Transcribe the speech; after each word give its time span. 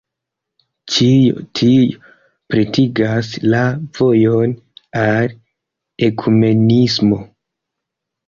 Ĉio 0.93 1.41
tio 1.59 1.99
pretigas 2.53 3.29
la 3.55 3.61
vojon 3.99 4.55
al 5.03 5.29
ekumenismo. 6.11 7.21